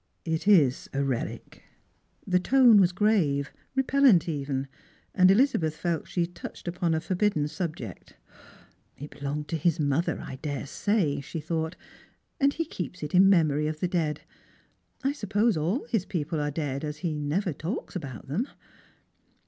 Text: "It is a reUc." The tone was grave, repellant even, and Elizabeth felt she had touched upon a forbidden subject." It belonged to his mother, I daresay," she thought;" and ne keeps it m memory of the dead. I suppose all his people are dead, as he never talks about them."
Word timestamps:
"It 0.35 0.47
is 0.47 0.89
a 0.93 0.97
reUc." 1.01 1.59
The 2.25 2.39
tone 2.39 2.81
was 2.81 2.91
grave, 2.91 3.53
repellant 3.75 4.27
even, 4.27 4.67
and 5.13 5.29
Elizabeth 5.29 5.75
felt 5.77 6.07
she 6.07 6.21
had 6.21 6.33
touched 6.33 6.67
upon 6.67 6.95
a 6.95 6.99
forbidden 6.99 7.47
subject." 7.47 8.15
It 8.97 9.11
belonged 9.11 9.47
to 9.49 9.57
his 9.57 9.79
mother, 9.79 10.19
I 10.19 10.37
daresay," 10.37 11.19
she 11.21 11.39
thought;" 11.39 11.75
and 12.41 12.57
ne 12.59 12.65
keeps 12.65 13.03
it 13.03 13.13
m 13.13 13.29
memory 13.29 13.67
of 13.67 13.79
the 13.79 13.87
dead. 13.87 14.21
I 15.03 15.11
suppose 15.11 15.55
all 15.55 15.85
his 15.85 16.07
people 16.07 16.39
are 16.39 16.49
dead, 16.49 16.83
as 16.83 16.97
he 17.05 17.13
never 17.13 17.53
talks 17.53 17.95
about 17.95 18.27
them." 18.27 18.47